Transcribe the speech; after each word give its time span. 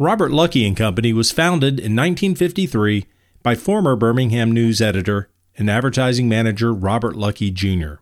Robert 0.00 0.30
Luckie 0.30 0.64
and 0.64 0.76
Company 0.76 1.12
was 1.12 1.32
founded 1.32 1.80
in 1.80 1.96
1953 1.96 3.06
by 3.42 3.56
former 3.56 3.96
Birmingham 3.96 4.52
News 4.52 4.80
editor 4.80 5.28
and 5.56 5.68
advertising 5.68 6.28
manager 6.28 6.72
Robert 6.72 7.16
Luckie 7.16 7.50
Jr. 7.50 7.94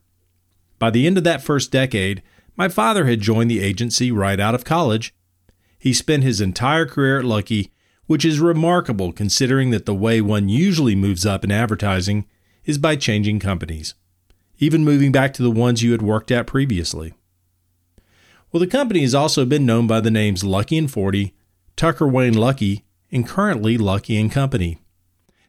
By 0.79 0.91
the 0.91 1.07
end 1.07 1.17
of 1.17 1.25
that 1.25 1.43
first 1.43 1.73
decade, 1.73 2.23
my 2.55 2.69
father 2.69 3.07
had 3.07 3.23
joined 3.23 3.51
the 3.51 3.63
agency 3.63 4.13
right 4.13 4.39
out 4.39 4.55
of 4.55 4.63
college. 4.63 5.15
He 5.79 5.95
spent 5.95 6.23
his 6.23 6.39
entire 6.39 6.85
career 6.85 7.21
at 7.21 7.25
Luckie, 7.25 7.73
which 8.05 8.27
is 8.27 8.41
remarkable 8.41 9.11
considering 9.11 9.71
that 9.71 9.87
the 9.87 9.95
way 9.95 10.21
one 10.21 10.51
usually 10.51 10.95
moves 10.95 11.25
up 11.25 11.45
in 11.45 11.51
advertising 11.51 12.27
is 12.67 12.77
by 12.77 12.97
changing 12.97 13.41
companies, 13.41 13.95
even 14.59 14.85
moving 14.85 15.13
back 15.13 15.33
to 15.33 15.43
the 15.43 15.51
ones 15.51 15.83
you 15.83 15.93
had 15.93 16.03
worked 16.03 16.31
at 16.31 16.47
previously. 16.47 17.15
Well, 18.53 18.61
the 18.61 18.67
company 18.67 19.01
has 19.01 19.15
also 19.15 19.47
been 19.47 19.65
known 19.65 19.87
by 19.87 20.01
the 20.01 20.11
names 20.11 20.45
Luckie 20.45 20.77
and 20.77 20.91
Forney, 20.91 21.33
Tucker 21.77 22.09
Wayne 22.09 22.35
Luckie, 22.35 22.85
and 23.13 23.29
currently 23.29 23.77
Luckie 23.77 24.19
and 24.19 24.33
Company. 24.33 24.79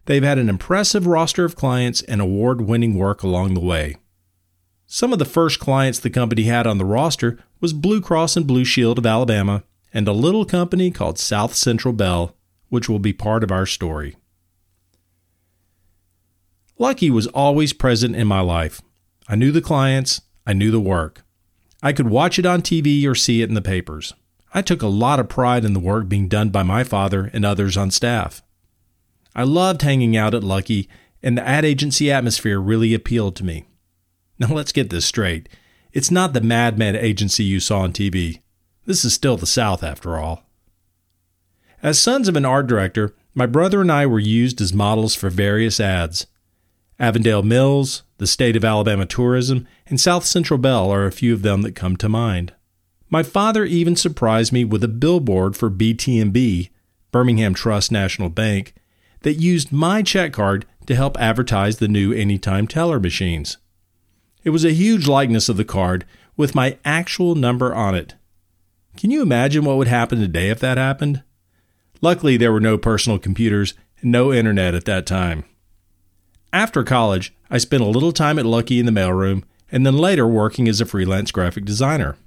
They've 0.05 0.23
had 0.23 0.37
an 0.37 0.49
impressive 0.49 1.07
roster 1.07 1.45
of 1.45 1.55
clients 1.55 2.01
and 2.03 2.21
award 2.21 2.61
winning 2.61 2.95
work 2.95 3.23
along 3.23 3.53
the 3.53 3.61
way. 3.61 3.95
Some 4.85 5.11
of 5.11 5.19
the 5.19 5.25
first 5.25 5.59
clients 5.59 5.99
the 5.99 6.09
company 6.09 6.43
had 6.43 6.67
on 6.67 6.77
the 6.77 6.85
roster 6.85 7.37
was 7.59 7.73
Blue 7.73 7.99
Cross 7.99 8.37
and 8.37 8.47
Blue 8.47 8.63
Shield 8.63 8.97
of 8.97 9.05
Alabama 9.05 9.63
and 9.93 10.07
a 10.07 10.13
little 10.13 10.45
company 10.45 10.91
called 10.91 11.17
South 11.17 11.55
Central 11.55 11.93
Bell, 11.93 12.35
which 12.69 12.87
will 12.87 12.99
be 12.99 13.13
part 13.13 13.43
of 13.43 13.51
our 13.51 13.65
story. 13.65 14.15
Luckie 16.77 17.09
was 17.09 17.27
always 17.27 17.73
present 17.73 18.15
in 18.15 18.27
my 18.27 18.39
life. 18.39 18.81
I 19.27 19.35
knew 19.35 19.51
the 19.51 19.61
clients, 19.61 20.21
I 20.45 20.53
knew 20.53 20.71
the 20.71 20.79
work. 20.79 21.23
I 21.81 21.93
could 21.93 22.09
watch 22.09 22.37
it 22.37 22.45
on 22.45 22.61
TV 22.61 23.05
or 23.07 23.15
see 23.15 23.41
it 23.41 23.49
in 23.49 23.55
the 23.55 23.61
papers. 23.61 24.13
I 24.53 24.61
took 24.61 24.81
a 24.81 24.87
lot 24.87 25.19
of 25.19 25.29
pride 25.29 25.65
in 25.65 25.73
the 25.73 25.79
work 25.79 26.07
being 26.07 26.27
done 26.27 26.49
by 26.49 26.63
my 26.63 26.83
father 26.83 27.29
and 27.33 27.45
others 27.45 27.77
on 27.77 27.91
staff. 27.91 28.41
I 29.35 29.43
loved 29.43 29.81
hanging 29.81 30.17
out 30.17 30.33
at 30.33 30.43
Luckie, 30.43 30.89
and 31.21 31.37
the 31.37 31.47
ad 31.47 31.65
agency 31.65 32.11
atmosphere 32.11 32.59
really 32.59 32.93
appealed 32.93 33.35
to 33.37 33.43
me. 33.43 33.65
Now 34.39 34.53
let's 34.53 34.71
get 34.71 34.89
this 34.89 35.05
straight. 35.05 35.49
It's 35.91 36.11
not 36.11 36.33
the 36.33 36.41
Mad 36.41 36.77
Men 36.77 36.95
agency 36.95 37.43
you 37.43 37.59
saw 37.59 37.79
on 37.79 37.93
TV. 37.93 38.41
This 38.85 39.03
is 39.03 39.13
still 39.13 39.37
the 39.37 39.45
South, 39.45 39.83
after 39.83 40.17
all. 40.17 40.43
As 41.83 41.99
sons 41.99 42.27
of 42.27 42.35
an 42.35 42.45
art 42.45 42.67
director, 42.67 43.15
my 43.33 43.45
brother 43.45 43.81
and 43.81 43.91
I 43.91 44.05
were 44.05 44.19
used 44.19 44.61
as 44.61 44.73
models 44.73 45.13
for 45.13 45.29
various 45.29 45.79
ads. 45.79 46.25
Avondale 46.99 47.43
Mills, 47.43 48.03
the 48.17 48.25
State 48.25 48.55
of 48.55 48.65
Alabama 48.65 49.05
Tourism, 49.05 49.67
and 49.85 49.99
South 49.99 50.25
Central 50.25 50.57
Bell 50.57 50.89
are 50.89 51.05
a 51.05 51.11
few 51.11 51.33
of 51.33 51.43
them 51.43 51.61
that 51.61 51.75
come 51.75 51.95
to 51.97 52.09
mind. 52.09 52.53
My 53.09 53.23
father 53.23 53.63
even 53.63 53.95
surprised 53.95 54.51
me 54.51 54.65
with 54.65 54.83
a 54.83 54.89
billboard 54.89 55.55
for 55.55 55.69
BT&B, 55.69 56.69
Birmingham 57.11 57.53
Trust 57.53 57.91
National 57.91 58.29
Bank, 58.29 58.73
that 59.21 59.35
used 59.35 59.71
my 59.71 60.01
check 60.01 60.33
card 60.33 60.65
to 60.87 60.95
help 60.95 61.17
advertise 61.19 61.77
the 61.77 61.87
new 61.87 62.11
Anytime 62.11 62.67
Teller 62.67 62.99
machines. 62.99 63.57
It 64.43 64.49
was 64.49 64.65
a 64.65 64.73
huge 64.73 65.07
likeness 65.07 65.47
of 65.47 65.57
the 65.57 65.65
card 65.65 66.05
with 66.35 66.55
my 66.55 66.77
actual 66.83 67.35
number 67.35 67.73
on 67.73 67.95
it. 67.95 68.15
Can 68.97 69.09
you 69.11 69.21
imagine 69.21 69.63
what 69.63 69.77
would 69.77 69.87
happen 69.87 70.19
today 70.19 70.49
if 70.49 70.59
that 70.59 70.77
happened? 70.77 71.23
Luckily, 72.01 72.35
there 72.35 72.51
were 72.51 72.59
no 72.59 72.77
personal 72.77 73.19
computers 73.19 73.73
and 74.01 74.11
no 74.11 74.33
internet 74.33 74.75
at 74.75 74.85
that 74.85 75.05
time. 75.05 75.45
After 76.51 76.83
college, 76.83 77.33
I 77.49 77.57
spent 77.57 77.83
a 77.83 77.87
little 77.87 78.11
time 78.11 78.37
at 78.37 78.45
Luckie 78.45 78.79
in 78.79 78.85
the 78.85 78.91
mailroom 78.91 79.43
and 79.71 79.85
then 79.85 79.97
later 79.97 80.27
working 80.27 80.67
as 80.67 80.81
a 80.81 80.85
freelance 80.85 81.31
graphic 81.31 81.65
designer. 81.65 82.17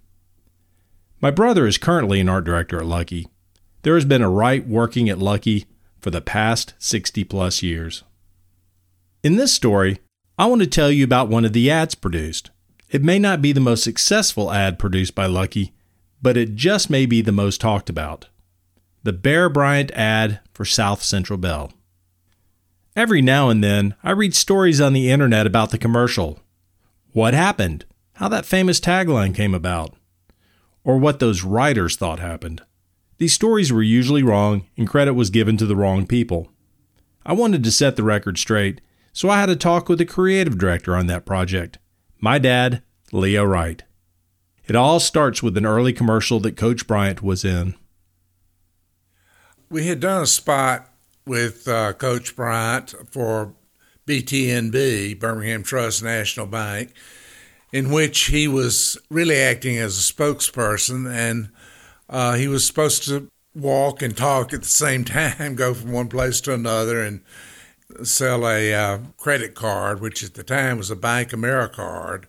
My 1.22 1.31
brother 1.31 1.66
is 1.66 1.76
currently 1.76 2.19
an 2.20 2.31
art 2.31 2.44
director 2.44 2.78
at 2.78 2.86
Luckie. 2.86 3.28
There 3.82 3.94
has 3.94 4.06
been 4.06 4.22
a 4.22 4.31
Wright 4.31 4.66
working 4.66 5.10
at 5.10 5.19
Luckie 5.19 5.66
for 6.00 6.10
the 6.10 6.22
past 6.22 6.72
60 6.78 7.25
plus 7.25 7.62
years. 7.62 8.04
In 9.22 9.36
this 9.36 9.53
story, 9.53 9.98
I 10.38 10.47
want 10.47 10.62
to 10.62 10.66
tell 10.66 10.91
you 10.91 11.04
about 11.04 11.28
one 11.28 11.44
of 11.44 11.53
the 11.53 11.70
ads 11.70 11.94
produced. 11.94 12.50
It 12.88 13.04
may 13.04 13.19
not 13.19 13.42
be 13.42 13.53
the 13.53 13.60
most 13.60 13.84
successful 13.84 14.50
ad 14.50 14.78
produced 14.78 15.14
by 15.14 15.26
Luckie, 15.26 15.75
but 16.22 16.38
it 16.38 16.54
just 16.54 16.88
may 16.88 17.04
be 17.04 17.20
the 17.20 17.32
most 17.32 17.60
talked 17.60 17.91
about. 17.91 18.28
The 19.02 19.12
Bear 19.12 19.50
Bryant 19.50 19.91
ad 19.92 20.41
for 20.54 20.64
South 20.64 21.02
Central 21.02 21.38
Bell. 21.38 21.70
Every 22.97 23.20
now 23.20 23.50
and 23.50 23.62
then, 23.62 23.94
I 24.02 24.12
read 24.12 24.34
stories 24.34 24.81
on 24.81 24.94
the 24.94 25.10
internet 25.10 25.47
about 25.47 25.70
the 25.70 25.78
commercial. 25.78 26.41
What 27.12 27.34
happened? 27.34 27.84
How 28.14 28.28
that 28.28 28.47
famous 28.47 28.81
tagline 28.81 29.34
came 29.34 29.54
about? 29.54 29.94
Or 30.85 30.99
what 30.99 31.19
those 31.19 31.43
writers 31.43 31.97
thought 31.97 32.21
happened. 32.21 32.63
These 33.19 33.35
stories 33.35 33.73
were 33.73 33.83
usually 33.83 34.23
wrong, 34.23 34.67
and 34.77 34.89
credit 34.89 35.15
was 35.15 35.31
given 35.31 35.57
to 35.59 35.67
the 35.67 35.77
wrong 35.77 36.07
people. 36.07 36.51
I 37.25 37.35
wanted 37.35 37.63
to 37.65 37.71
set 37.71 37.97
the 37.97 38.03
record 38.03 38.39
straight, 38.39 38.81
so 39.13 39.29
I 39.29 39.41
had 39.41 39.51
a 39.51 39.57
talk 39.57 39.89
with 39.89 39.99
the 39.99 40.07
creative 40.07 40.57
director 40.57 40.97
on 40.97 41.07
that 41.09 41.27
project, 41.27 41.79
my 42.19 42.39
dad, 42.39 42.83
Leo 43.13 43.45
Wright. 43.45 43.83
It 44.67 44.77
all 44.77 45.01
starts 45.01 45.43
with 45.43 45.57
an 45.57 45.67
early 45.67 45.93
commercial 45.93 46.41
that 46.41 46.57
Coach 46.57 46.87
Bryant 46.87 47.23
was 47.23 47.45
in. 47.45 47.75
We 49.69 49.87
had 49.87 50.01
done 50.01 50.23
a 50.23 50.27
spot 50.27 50.91
with 51.27 51.69
uh, 51.69 51.93
Coach 51.93 52.35
Bryant 52.35 52.95
for 53.11 53.55
BT&B, 54.07 55.15
Birmingham 55.15 55.62
Trust 55.62 56.03
National 56.03 56.47
Bank, 56.47 56.93
in 57.72 57.91
which 57.91 58.26
he 58.26 58.48
was 58.48 58.98
really 59.10 59.36
acting 59.36 59.78
as 59.78 59.97
a 59.98 60.12
spokesperson, 60.12 61.10
and 61.10 61.50
uh, 62.08 62.34
he 62.34 62.48
was 62.48 62.66
supposed 62.66 63.04
to 63.04 63.28
walk 63.54 64.03
and 64.03 64.16
talk 64.16 64.53
at 64.53 64.62
the 64.62 64.69
same 64.69 65.04
time, 65.06 65.54
go 65.54 65.75
from 65.75 65.92
one 65.92 66.08
place 66.08 66.41
to 66.42 66.54
another, 66.54 67.03
and 67.03 67.22
sell 68.03 68.47
a 68.47 68.72
uh, 68.72 68.98
credit 69.16 69.54
card, 69.54 70.00
which 70.00 70.22
at 70.22 70.34
the 70.34 70.42
time 70.42 70.78
was 70.78 70.91
a 70.91 70.97
Bank 70.97 71.31
AmeriCard. 71.31 72.25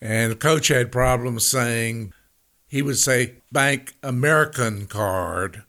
And 0.00 0.32
the 0.32 0.36
coach 0.36 0.68
had 0.68 0.92
problems 0.92 1.46
saying 1.46 2.12
he 2.66 2.82
would 2.82 2.98
say 2.98 3.36
Bank 3.52 3.94
American 4.02 4.86
card 4.86 5.62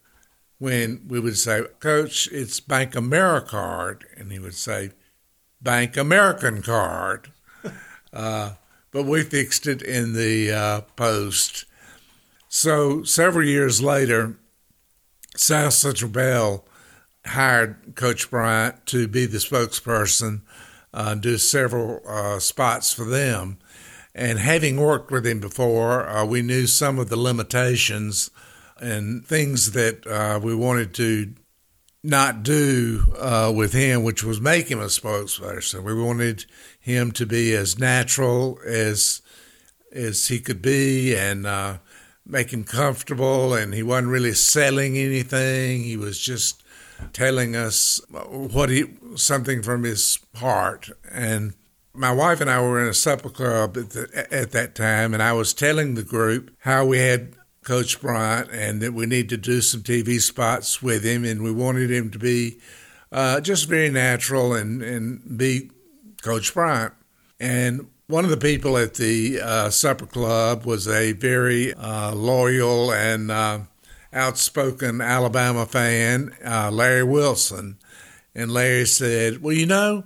when 0.57 1.05
we 1.07 1.19
would 1.19 1.37
say, 1.37 1.63
Coach, 1.79 2.27
it's 2.31 2.59
Bank 2.59 2.93
AmeriCard. 2.93 4.03
And 4.17 4.31
he 4.31 4.39
would 4.39 4.55
say, 4.55 4.91
Bank 5.61 5.97
American 5.97 6.61
card. 6.61 7.31
Uh, 8.13 8.53
but 8.95 9.05
we 9.05 9.21
fixed 9.23 9.67
it 9.67 9.81
in 9.81 10.13
the 10.13 10.49
uh, 10.49 10.79
post. 10.95 11.65
So 12.47 13.03
several 13.03 13.45
years 13.45 13.81
later, 13.81 14.37
South 15.35 15.73
Central 15.73 16.09
Bell 16.09 16.63
hired 17.25 17.95
Coach 17.95 18.29
Bryant 18.31 18.85
to 18.85 19.09
be 19.09 19.25
the 19.25 19.39
spokesperson, 19.39 20.43
uh, 20.93 21.13
do 21.15 21.37
several 21.37 22.03
uh, 22.07 22.39
spots 22.39 22.93
for 22.93 23.03
them. 23.03 23.57
And 24.13 24.39
having 24.39 24.77
worked 24.77 25.11
with 25.11 25.27
him 25.27 25.41
before, 25.41 26.07
uh, 26.07 26.23
we 26.23 26.41
knew 26.41 26.65
some 26.65 26.97
of 26.97 27.09
the 27.09 27.19
limitations 27.19 28.31
and 28.79 29.25
things 29.25 29.73
that 29.73 30.07
uh, 30.07 30.39
we 30.41 30.55
wanted 30.55 30.93
to 30.93 31.33
not 32.05 32.43
do 32.43 33.03
uh, 33.17 33.51
with 33.55 33.73
him, 33.73 34.03
which 34.03 34.23
was 34.23 34.39
make 34.39 34.69
him 34.69 34.79
a 34.79 34.85
spokesperson. 34.85 35.83
We 35.83 35.93
wanted 35.93 36.45
him 36.79 37.11
to 37.13 37.25
be 37.25 37.53
as 37.55 37.79
natural 37.79 38.59
as 38.65 39.21
as 39.91 40.27
he 40.27 40.39
could 40.39 40.61
be 40.61 41.15
and 41.15 41.47
uh, 41.47 41.77
make 42.25 42.51
him 42.51 42.63
comfortable. 42.63 43.53
And 43.53 43.73
he 43.73 43.81
wasn't 43.81 44.09
really 44.09 44.33
selling 44.33 44.97
anything. 44.97 45.83
He 45.83 45.97
was 45.97 46.19
just 46.19 46.61
telling 47.13 47.55
us 47.55 47.99
what 48.09 48.69
he 48.69 48.85
something 49.15 49.63
from 49.63 49.83
his 49.83 50.19
heart. 50.35 50.89
And 51.11 51.53
my 51.93 52.11
wife 52.11 52.41
and 52.41 52.49
I 52.49 52.61
were 52.61 52.81
in 52.81 52.87
a 52.87 52.93
supper 52.93 53.29
club 53.29 53.77
at, 53.77 53.89
the, 53.91 54.27
at 54.31 54.51
that 54.51 54.75
time, 54.75 55.13
and 55.13 55.23
I 55.23 55.33
was 55.33 55.53
telling 55.53 55.95
the 55.95 56.03
group 56.03 56.51
how 56.59 56.85
we 56.85 56.99
had 56.99 57.35
Coach 57.65 57.99
Bryant 57.99 58.49
and 58.51 58.79
that 58.81 58.93
we 58.93 59.07
need 59.07 59.27
to 59.29 59.37
do 59.37 59.59
some 59.59 59.81
TV 59.81 60.21
spots 60.21 60.81
with 60.81 61.03
him, 61.03 61.25
and 61.25 61.41
we 61.41 61.51
wanted 61.51 61.91
him 61.91 62.11
to 62.11 62.19
be 62.19 62.59
uh, 63.11 63.41
just 63.41 63.67
very 63.67 63.89
natural 63.89 64.53
and, 64.53 64.81
and 64.81 65.37
be 65.37 65.71
Coach 66.21 66.53
Bryant. 66.53 66.93
And 67.39 67.87
one 68.07 68.23
of 68.23 68.29
the 68.29 68.37
people 68.37 68.77
at 68.77 68.93
the 68.93 69.41
uh, 69.41 69.69
supper 69.71 70.05
club 70.05 70.65
was 70.65 70.87
a 70.87 71.13
very 71.13 71.73
uh, 71.73 72.13
loyal 72.13 72.93
and 72.93 73.31
uh, 73.31 73.59
outspoken 74.13 75.01
Alabama 75.01 75.65
fan, 75.65 76.35
uh, 76.45 76.69
Larry 76.71 77.03
Wilson. 77.03 77.77
And 78.35 78.51
Larry 78.51 78.85
said, 78.85 79.41
Well, 79.41 79.55
you 79.55 79.65
know, 79.65 80.03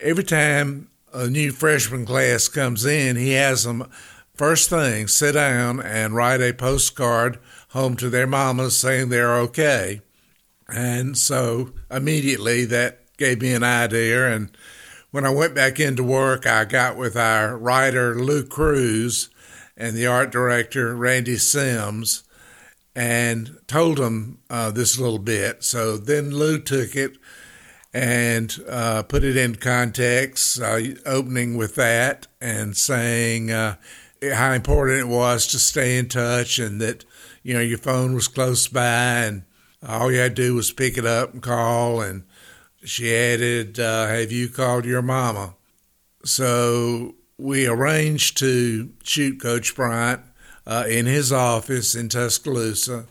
every 0.00 0.24
time 0.24 0.88
a 1.12 1.28
new 1.28 1.52
freshman 1.52 2.06
class 2.06 2.48
comes 2.48 2.86
in, 2.86 3.16
he 3.16 3.32
has 3.32 3.64
them 3.64 3.90
First 4.36 4.68
thing, 4.68 5.08
sit 5.08 5.32
down 5.32 5.80
and 5.80 6.14
write 6.14 6.42
a 6.42 6.52
postcard 6.52 7.38
home 7.70 7.96
to 7.96 8.10
their 8.10 8.26
mamas 8.26 8.76
saying 8.76 9.08
they're 9.08 9.34
okay. 9.36 10.02
And 10.68 11.16
so 11.16 11.72
immediately 11.90 12.66
that 12.66 13.16
gave 13.16 13.40
me 13.40 13.54
an 13.54 13.62
idea. 13.64 14.30
And 14.30 14.54
when 15.10 15.24
I 15.24 15.30
went 15.30 15.54
back 15.54 15.80
into 15.80 16.04
work, 16.04 16.46
I 16.46 16.66
got 16.66 16.98
with 16.98 17.16
our 17.16 17.56
writer, 17.56 18.14
Lou 18.14 18.44
Cruz, 18.44 19.30
and 19.74 19.96
the 19.96 20.06
art 20.06 20.30
director, 20.32 20.94
Randy 20.94 21.38
Sims. 21.38 22.24
and 22.96 23.58
told 23.66 23.98
them 23.98 24.38
uh, 24.48 24.70
this 24.70 24.98
little 24.98 25.18
bit. 25.18 25.62
So 25.62 25.98
then 25.98 26.30
Lou 26.30 26.58
took 26.58 26.96
it 26.96 27.18
and 27.92 28.58
uh, 28.68 29.02
put 29.02 29.22
it 29.22 29.36
in 29.36 29.56
context, 29.56 30.60
uh, 30.60 30.80
opening 31.04 31.58
with 31.58 31.74
that 31.74 32.26
and 32.40 32.74
saying 32.74 33.50
uh, 33.50 33.76
how 34.22 34.52
important 34.52 35.00
it 35.00 35.08
was 35.08 35.46
to 35.48 35.58
stay 35.58 35.98
in 35.98 36.08
touch 36.08 36.58
and 36.58 36.80
that 36.80 37.04
you 37.42 37.54
know 37.54 37.60
your 37.60 37.78
phone 37.78 38.14
was 38.14 38.28
close 38.28 38.66
by 38.68 39.24
and 39.24 39.42
all 39.86 40.10
you 40.10 40.18
had 40.18 40.36
to 40.36 40.42
do 40.42 40.54
was 40.54 40.72
pick 40.72 40.98
it 40.98 41.06
up 41.06 41.32
and 41.32 41.42
call. 41.42 42.00
And 42.00 42.24
she 42.84 43.14
added, 43.14 43.78
uh, 43.78 44.06
"Have 44.06 44.32
you 44.32 44.48
called 44.48 44.84
your 44.84 45.02
mama?" 45.02 45.54
So 46.24 47.14
we 47.38 47.66
arranged 47.66 48.36
to 48.38 48.90
shoot 49.02 49.40
Coach 49.40 49.74
Bryant 49.74 50.22
uh, 50.66 50.84
in 50.88 51.06
his 51.06 51.32
office 51.32 51.94
in 51.94 52.08
Tuscaloosa, 52.08 53.06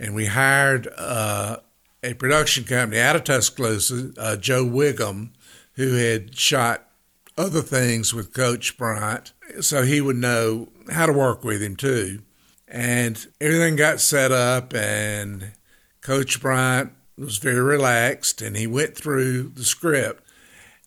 and 0.00 0.14
we 0.14 0.26
hired 0.26 0.88
uh, 0.96 1.58
a 2.02 2.14
production 2.14 2.64
company 2.64 3.00
out 3.00 3.16
of 3.16 3.24
Tuscaloosa, 3.24 4.12
uh, 4.16 4.36
Joe 4.36 4.64
Wiggum, 4.64 5.30
who 5.74 5.94
had 5.94 6.36
shot 6.36 6.88
other 7.36 7.62
things 7.62 8.12
with 8.12 8.32
Coach 8.32 8.76
Bryant, 8.76 9.32
so 9.60 9.82
he 9.82 10.00
would 10.00 10.16
know 10.16 10.68
how 10.90 11.06
to 11.06 11.12
work 11.12 11.44
with 11.44 11.62
him 11.62 11.76
too. 11.76 12.22
And 12.66 13.26
everything 13.40 13.76
got 13.76 14.00
set 14.00 14.30
up, 14.30 14.74
and 14.74 15.52
Coach 16.00 16.40
Bryant 16.40 16.92
was 17.16 17.38
very 17.38 17.60
relaxed, 17.60 18.42
and 18.42 18.56
he 18.56 18.66
went 18.66 18.96
through 18.96 19.50
the 19.50 19.64
script, 19.64 20.22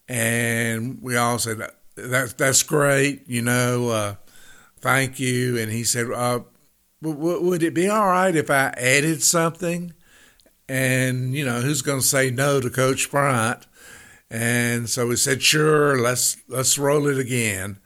and 0.07 1.01
we 1.01 1.17
all 1.17 1.39
said, 1.39 1.61
"That's 1.95 2.33
that's 2.33 2.63
great," 2.63 3.27
you 3.27 3.41
know. 3.41 3.89
Uh, 3.89 4.15
thank 4.81 5.19
you. 5.19 5.57
And 5.57 5.71
he 5.71 5.83
said, 5.83 6.11
uh, 6.11 6.41
w- 7.01 7.41
would 7.41 7.63
it 7.63 7.73
be 7.73 7.87
all 7.87 8.07
right 8.07 8.35
if 8.35 8.49
I 8.49 8.73
added 8.77 9.23
something? 9.23 9.93
And, 10.67 11.33
you 11.33 11.45
know, 11.45 11.61
who's 11.61 11.81
going 11.81 11.99
to 11.99 12.05
say 12.05 12.31
no 12.31 12.59
to 12.59 12.69
Coach 12.69 13.09
Bryant? 13.11 13.67
And 14.29 14.89
so 14.89 15.07
we 15.07 15.17
said, 15.17 15.41
sure, 15.41 15.99
let's, 15.99 16.37
let's 16.47 16.77
roll 16.77 17.07
it 17.07 17.19
again. 17.19 17.77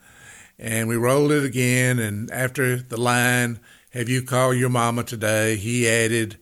And 0.58 0.88
we 0.88 0.96
rolled 0.96 1.32
it 1.32 1.44
again. 1.44 1.98
And 1.98 2.30
after 2.30 2.76
the 2.76 3.00
line, 3.00 3.60
have 3.90 4.08
you 4.08 4.22
called 4.22 4.56
your 4.56 4.70
mama 4.70 5.04
today? 5.04 5.56
He 5.56 5.88
added, 5.88 6.36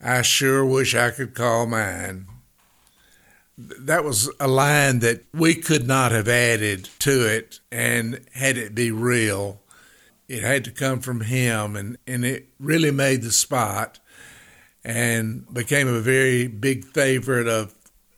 I 0.00 0.22
sure 0.22 0.64
wish 0.64 0.94
I 0.94 1.10
could 1.10 1.34
call 1.34 1.66
mine. 1.66 2.26
That 3.56 4.04
was 4.04 4.30
a 4.40 4.48
line 4.48 4.98
that 5.00 5.24
we 5.32 5.54
could 5.54 5.86
not 5.86 6.10
have 6.12 6.28
added 6.28 6.88
to 7.00 7.26
it 7.26 7.60
and 7.70 8.20
had 8.32 8.56
it 8.58 8.74
be 8.74 8.90
real 8.90 9.60
it 10.28 10.42
had 10.42 10.64
to 10.64 10.70
come 10.70 11.00
from 11.00 11.20
him, 11.20 11.76
and, 11.76 11.98
and 12.06 12.24
it 12.24 12.48
really 12.58 12.90
made 12.90 13.22
the 13.22 13.30
spot 13.30 13.98
and 14.82 15.46
became 15.52 15.88
a 15.88 16.00
very 16.00 16.46
big 16.46 16.84
favorite 16.84 17.46
of 17.46 17.74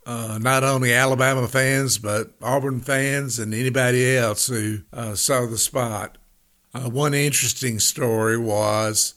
uh, 0.06 0.38
not 0.40 0.62
only 0.62 0.94
Alabama 0.94 1.48
fans, 1.48 1.98
but 1.98 2.30
Auburn 2.40 2.80
fans 2.80 3.40
and 3.40 3.52
anybody 3.52 4.16
else 4.16 4.46
who 4.46 4.78
uh, 4.92 5.16
saw 5.16 5.46
the 5.46 5.58
spot. 5.58 6.16
Uh, 6.72 6.88
one 6.88 7.12
interesting 7.12 7.80
story 7.80 8.38
was 8.38 9.14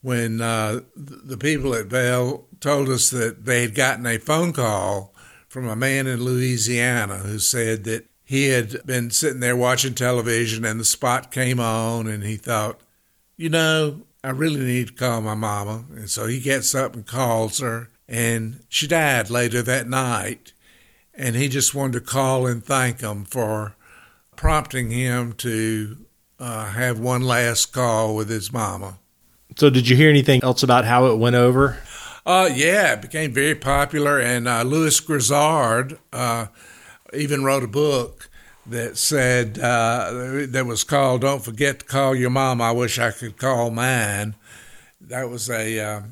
when 0.00 0.40
uh, 0.40 0.80
the 0.94 1.36
people 1.36 1.74
at 1.74 1.88
Bell 1.88 2.46
told 2.60 2.88
us 2.88 3.10
that 3.10 3.44
they 3.44 3.62
had 3.62 3.74
gotten 3.74 4.06
a 4.06 4.18
phone 4.18 4.52
call 4.52 5.12
from 5.48 5.68
a 5.68 5.76
man 5.76 6.06
in 6.06 6.22
Louisiana 6.22 7.18
who 7.18 7.38
said 7.40 7.84
that 7.84 8.06
he 8.24 8.48
had 8.48 8.86
been 8.86 9.10
sitting 9.10 9.40
there 9.40 9.56
watching 9.56 9.94
television 9.94 10.64
and 10.64 10.78
the 10.78 10.84
spot 10.84 11.32
came 11.32 11.58
on 11.58 12.06
and 12.06 12.22
he 12.22 12.36
thought, 12.36 12.80
you 13.36 13.48
know, 13.48 14.02
I 14.22 14.30
really 14.30 14.60
need 14.60 14.88
to 14.88 14.94
call 14.94 15.20
my 15.20 15.34
mama. 15.34 15.84
And 15.90 16.08
so 16.08 16.26
he 16.26 16.38
gets 16.38 16.74
up 16.74 16.94
and 16.94 17.04
calls 17.04 17.58
her 17.58 17.88
and 18.12 18.60
she 18.68 18.86
died 18.86 19.30
later 19.30 19.62
that 19.62 19.88
night. 19.88 20.52
And 21.14 21.34
he 21.34 21.48
just 21.48 21.74
wanted 21.74 21.94
to 21.94 22.00
call 22.00 22.46
and 22.46 22.62
thank 22.62 22.98
them 22.98 23.24
for 23.24 23.74
prompting 24.36 24.90
him 24.90 25.32
to 25.34 25.96
uh, 26.38 26.66
have 26.66 26.98
one 26.98 27.22
last 27.22 27.72
call 27.72 28.14
with 28.14 28.28
his 28.28 28.52
mama. 28.52 28.98
So, 29.56 29.70
did 29.70 29.88
you 29.88 29.96
hear 29.96 30.10
anything 30.10 30.42
else 30.42 30.62
about 30.62 30.84
how 30.84 31.06
it 31.06 31.18
went 31.18 31.36
over? 31.36 31.78
Uh, 32.24 32.48
yeah, 32.54 32.94
it 32.94 33.02
became 33.02 33.32
very 33.32 33.54
popular. 33.54 34.18
And 34.18 34.46
uh, 34.46 34.62
Lewis 34.62 35.00
Grizzard, 35.00 35.98
uh, 36.12 36.46
even 37.12 37.44
wrote 37.44 37.62
a 37.62 37.68
book 37.68 38.30
that 38.66 38.96
said 38.96 39.58
uh, 39.58 40.46
that 40.48 40.64
was 40.66 40.84
called 40.84 41.22
"Don't 41.22 41.44
Forget 41.44 41.80
to 41.80 41.84
Call 41.84 42.14
Your 42.14 42.30
Mom." 42.30 42.62
I 42.62 42.72
wish 42.72 42.98
I 42.98 43.10
could 43.10 43.36
call 43.36 43.70
mine. 43.70 44.36
That 45.00 45.28
was 45.28 45.50
a, 45.50 46.02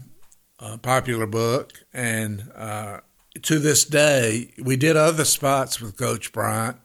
popular 0.78 1.26
book, 1.26 1.72
and 1.92 2.50
uh, 2.54 3.00
to 3.42 3.58
this 3.58 3.84
day, 3.84 4.52
we 4.62 4.76
did 4.76 4.96
other 4.96 5.24
spots 5.24 5.80
with 5.80 5.96
Coach 5.96 6.32
Bryant 6.32 6.76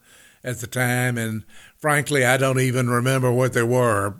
at 0.43 0.59
the 0.59 0.67
time, 0.67 1.17
and 1.17 1.43
frankly, 1.77 2.25
I 2.25 2.37
don't 2.37 2.59
even 2.59 2.89
remember 2.89 3.31
what 3.31 3.53
they 3.53 3.63
were. 3.63 4.15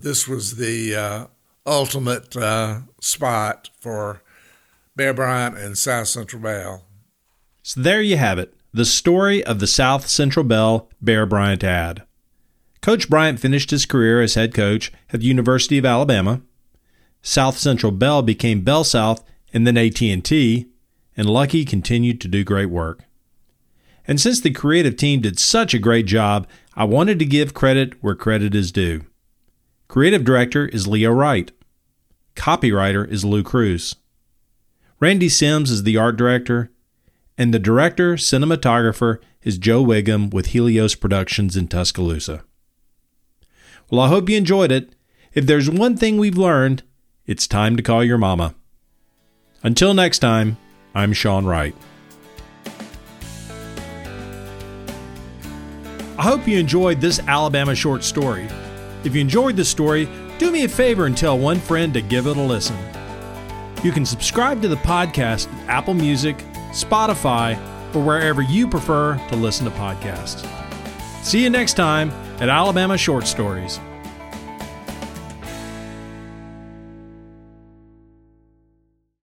This 0.00 0.28
was 0.28 0.56
the 0.56 0.94
uh, 0.94 1.26
ultimate 1.66 2.36
uh, 2.36 2.80
spot 3.00 3.70
for 3.80 4.22
Bear 4.96 5.14
Bryant 5.14 5.56
and 5.56 5.78
South 5.78 6.08
Central 6.08 6.42
Bell. 6.42 6.84
So 7.62 7.80
there 7.80 8.02
you 8.02 8.16
have 8.16 8.38
it 8.38 8.54
the 8.72 8.84
story 8.84 9.42
of 9.44 9.60
the 9.60 9.66
South 9.66 10.08
Central 10.08 10.44
Bell 10.44 10.88
Bear 11.00 11.24
Bryant 11.26 11.64
ad. 11.64 12.02
Coach 12.80 13.08
Bryant 13.08 13.40
finished 13.40 13.70
his 13.70 13.86
career 13.86 14.20
as 14.20 14.34
head 14.34 14.54
coach 14.54 14.92
at 15.12 15.20
the 15.20 15.26
University 15.26 15.78
of 15.78 15.84
Alabama. 15.84 16.42
South 17.22 17.58
Central 17.58 17.92
Bell 17.92 18.22
became 18.22 18.62
Bell 18.62 18.84
South 18.84 19.24
and 19.52 19.66
then 19.66 19.76
AT&T, 19.76 20.66
and 21.16 21.30
Luckie 21.30 21.64
continued 21.64 22.20
to 22.20 22.28
do 22.28 22.44
great 22.44 22.70
work. 22.70 23.04
And 24.06 24.20
since 24.20 24.40
the 24.40 24.50
creative 24.50 24.96
team 24.96 25.20
did 25.20 25.38
such 25.38 25.74
a 25.74 25.78
great 25.78 26.06
job, 26.06 26.46
I 26.74 26.84
wanted 26.84 27.18
to 27.18 27.26
give 27.26 27.52
credit 27.54 28.02
where 28.02 28.14
credit 28.14 28.54
is 28.54 28.72
due. 28.72 29.04
Creative 29.88 30.24
director 30.24 30.66
is 30.66 30.86
Leo 30.86 31.12
Wright. 31.12 31.50
Copywriter 32.36 33.06
is 33.10 33.24
Lou 33.24 33.42
Cruz. 33.42 33.96
Randy 35.00 35.28
Sims 35.28 35.70
is 35.70 35.82
the 35.82 35.96
art 35.96 36.16
director, 36.16 36.70
and 37.36 37.52
the 37.52 37.58
director 37.58 38.14
cinematographer 38.14 39.18
is 39.42 39.58
Joe 39.58 39.84
Wiggum 39.84 40.32
with 40.32 40.46
Helios 40.46 40.94
Productions 40.94 41.56
in 41.56 41.68
Tuscaloosa. 41.68 42.44
Well, 43.90 44.00
I 44.00 44.08
hope 44.08 44.28
you 44.28 44.36
enjoyed 44.36 44.72
it. 44.72 44.94
If 45.34 45.46
there's 45.46 45.70
one 45.70 45.96
thing 45.96 46.18
we've 46.18 46.36
learned, 46.36 46.82
it's 47.28 47.46
time 47.46 47.76
to 47.76 47.82
call 47.82 48.02
your 48.02 48.16
mama. 48.16 48.54
Until 49.62 49.92
next 49.92 50.20
time, 50.20 50.56
I'm 50.94 51.12
Sean 51.12 51.44
Wright. 51.44 51.76
I 56.16 56.22
hope 56.22 56.48
you 56.48 56.58
enjoyed 56.58 57.02
this 57.02 57.20
Alabama 57.20 57.74
short 57.74 58.02
story. 58.02 58.48
If 59.04 59.14
you 59.14 59.20
enjoyed 59.20 59.56
the 59.56 59.64
story, 59.64 60.08
do 60.38 60.50
me 60.50 60.64
a 60.64 60.68
favor 60.68 61.04
and 61.04 61.16
tell 61.16 61.38
one 61.38 61.60
friend 61.60 61.92
to 61.92 62.00
give 62.00 62.26
it 62.26 62.38
a 62.38 62.40
listen. 62.40 62.78
You 63.84 63.92
can 63.92 64.06
subscribe 64.06 64.62
to 64.62 64.68
the 64.68 64.76
podcast 64.76 65.52
at 65.52 65.68
Apple 65.68 65.94
Music, 65.94 66.38
Spotify, 66.70 67.58
or 67.94 68.02
wherever 68.02 68.40
you 68.40 68.66
prefer 68.66 69.18
to 69.28 69.36
listen 69.36 69.66
to 69.66 69.70
podcasts. 69.72 70.46
See 71.22 71.42
you 71.42 71.50
next 71.50 71.74
time 71.74 72.10
at 72.40 72.48
Alabama 72.48 72.96
Short 72.96 73.26
Stories. 73.26 73.78